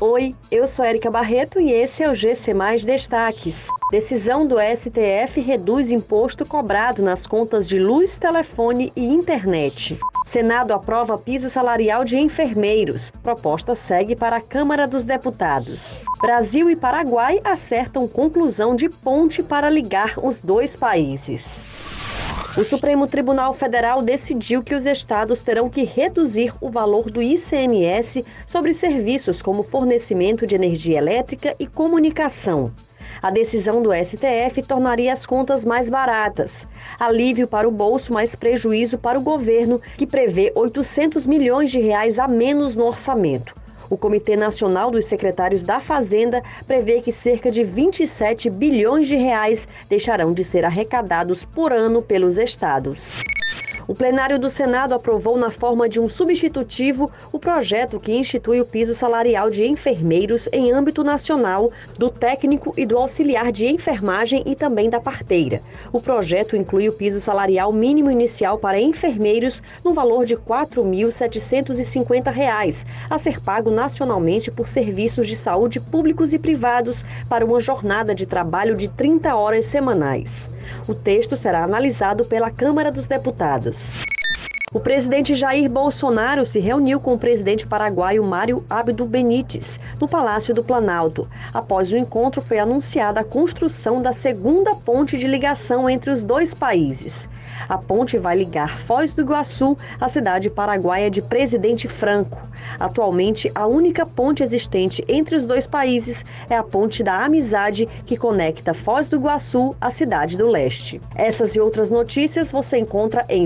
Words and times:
Oi, 0.00 0.32
eu 0.48 0.64
sou 0.64 0.84
Erika 0.84 1.10
Barreto 1.10 1.58
e 1.58 1.72
esse 1.72 2.04
é 2.04 2.08
o 2.08 2.14
GC 2.14 2.54
Mais 2.54 2.84
Destaques. 2.84 3.66
Decisão 3.90 4.46
do 4.46 4.54
STF 4.60 5.40
reduz 5.40 5.90
imposto 5.90 6.46
cobrado 6.46 7.02
nas 7.02 7.26
contas 7.26 7.68
de 7.68 7.80
luz, 7.80 8.16
telefone 8.16 8.92
e 8.94 9.04
internet. 9.04 9.98
Senado 10.24 10.72
aprova 10.72 11.18
piso 11.18 11.50
salarial 11.50 12.04
de 12.04 12.16
enfermeiros. 12.16 13.10
Proposta 13.24 13.74
segue 13.74 14.14
para 14.14 14.36
a 14.36 14.40
Câmara 14.40 14.86
dos 14.86 15.02
Deputados. 15.02 16.00
Brasil 16.20 16.70
e 16.70 16.76
Paraguai 16.76 17.40
acertam 17.42 18.06
conclusão 18.06 18.76
de 18.76 18.88
ponte 18.88 19.42
para 19.42 19.68
ligar 19.68 20.14
os 20.22 20.38
dois 20.38 20.76
países. 20.76 21.77
O 22.58 22.64
Supremo 22.64 23.06
Tribunal 23.06 23.54
Federal 23.54 24.02
decidiu 24.02 24.64
que 24.64 24.74
os 24.74 24.84
estados 24.84 25.40
terão 25.40 25.70
que 25.70 25.84
reduzir 25.84 26.52
o 26.60 26.68
valor 26.68 27.08
do 27.08 27.22
ICMS 27.22 28.24
sobre 28.44 28.74
serviços 28.74 29.40
como 29.40 29.62
fornecimento 29.62 30.44
de 30.44 30.56
energia 30.56 30.98
elétrica 30.98 31.54
e 31.60 31.68
comunicação. 31.68 32.68
A 33.22 33.30
decisão 33.30 33.80
do 33.80 33.90
STF 33.94 34.60
tornaria 34.66 35.12
as 35.12 35.24
contas 35.24 35.64
mais 35.64 35.88
baratas. 35.88 36.66
Alívio 36.98 37.46
para 37.46 37.68
o 37.68 37.70
bolso, 37.70 38.12
mas 38.12 38.34
prejuízo 38.34 38.98
para 38.98 39.20
o 39.20 39.22
governo, 39.22 39.80
que 39.96 40.04
prevê 40.04 40.50
800 40.52 41.26
milhões 41.26 41.70
de 41.70 41.78
reais 41.78 42.18
a 42.18 42.26
menos 42.26 42.74
no 42.74 42.86
orçamento. 42.88 43.54
O 43.90 43.96
Comitê 43.96 44.36
Nacional 44.36 44.90
dos 44.90 45.06
Secretários 45.06 45.62
da 45.62 45.80
Fazenda 45.80 46.42
prevê 46.66 47.00
que 47.00 47.12
cerca 47.12 47.50
de 47.50 47.64
27 47.64 48.50
bilhões 48.50 49.08
de 49.08 49.16
reais 49.16 49.66
deixarão 49.88 50.32
de 50.32 50.44
ser 50.44 50.64
arrecadados 50.64 51.44
por 51.44 51.72
ano 51.72 52.02
pelos 52.02 52.36
estados. 52.36 53.22
O 53.88 53.94
plenário 53.94 54.38
do 54.38 54.48
Senado 54.50 54.94
aprovou 54.94 55.38
na 55.38 55.50
forma 55.50 55.88
de 55.88 55.98
um 55.98 56.10
substitutivo 56.10 57.10
o 57.32 57.38
projeto 57.38 57.98
que 57.98 58.12
institui 58.12 58.60
o 58.60 58.66
piso 58.66 58.94
salarial 58.94 59.48
de 59.48 59.66
enfermeiros 59.66 60.46
em 60.52 60.70
âmbito 60.70 61.02
nacional, 61.02 61.72
do 61.96 62.10
técnico 62.10 62.74
e 62.76 62.84
do 62.84 62.98
auxiliar 62.98 63.50
de 63.50 63.66
enfermagem 63.66 64.42
e 64.44 64.54
também 64.54 64.90
da 64.90 65.00
parteira. 65.00 65.62
O 65.90 66.02
projeto 66.02 66.54
inclui 66.54 66.86
o 66.86 66.92
piso 66.92 67.18
salarial 67.18 67.72
mínimo 67.72 68.10
inicial 68.10 68.58
para 68.58 68.78
enfermeiros 68.78 69.62
no 69.82 69.94
valor 69.94 70.26
de 70.26 70.34
R$ 70.34 70.42
4.750, 70.46 72.84
a 73.08 73.16
ser 73.16 73.40
pago 73.40 73.70
nacionalmente 73.70 74.50
por 74.50 74.68
serviços 74.68 75.26
de 75.26 75.34
saúde 75.34 75.80
públicos 75.80 76.34
e 76.34 76.38
privados 76.38 77.06
para 77.26 77.42
uma 77.42 77.58
jornada 77.58 78.14
de 78.14 78.26
trabalho 78.26 78.76
de 78.76 78.86
30 78.86 79.34
horas 79.34 79.64
semanais. 79.64 80.57
O 80.86 80.94
texto 80.94 81.36
será 81.36 81.64
analisado 81.64 82.24
pela 82.24 82.50
Câmara 82.50 82.90
dos 82.90 83.06
Deputados. 83.06 83.94
O 84.70 84.80
presidente 84.80 85.34
Jair 85.34 85.70
Bolsonaro 85.70 86.44
se 86.44 86.60
reuniu 86.60 87.00
com 87.00 87.14
o 87.14 87.18
presidente 87.18 87.66
paraguaio 87.66 88.22
Mário 88.22 88.66
Abdo 88.68 89.06
Benítez 89.06 89.80
no 89.98 90.06
Palácio 90.06 90.54
do 90.54 90.62
Planalto. 90.62 91.26
Após 91.54 91.90
o 91.90 91.96
encontro, 91.96 92.42
foi 92.42 92.58
anunciada 92.58 93.20
a 93.20 93.24
construção 93.24 94.02
da 94.02 94.12
segunda 94.12 94.74
ponte 94.74 95.16
de 95.16 95.26
ligação 95.26 95.88
entre 95.88 96.10
os 96.10 96.22
dois 96.22 96.52
países. 96.52 97.26
A 97.66 97.78
ponte 97.78 98.18
vai 98.18 98.36
ligar 98.36 98.78
Foz 98.78 99.10
do 99.10 99.22
Iguaçu 99.22 99.76
à 99.98 100.06
cidade 100.06 100.50
paraguaia 100.50 101.10
de 101.10 101.22
Presidente 101.22 101.88
Franco. 101.88 102.38
Atualmente, 102.78 103.50
a 103.54 103.66
única 103.66 104.06
ponte 104.06 104.42
existente 104.42 105.04
entre 105.08 105.34
os 105.34 105.44
dois 105.44 105.66
países 105.66 106.24
é 106.48 106.56
a 106.56 106.62
Ponte 106.62 107.02
da 107.02 107.24
Amizade, 107.24 107.88
que 108.06 108.16
conecta 108.16 108.74
Foz 108.74 109.08
do 109.08 109.16
Iguaçu 109.16 109.74
à 109.80 109.90
cidade 109.90 110.36
do 110.36 110.48
leste. 110.48 111.00
Essas 111.16 111.56
e 111.56 111.60
outras 111.60 111.90
notícias 111.90 112.52
você 112.52 112.78
encontra 112.78 113.24
em 113.28 113.44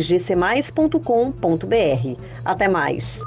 gcmais.com.br. 1.13 2.17
Até 2.45 2.69
mais! 2.69 3.21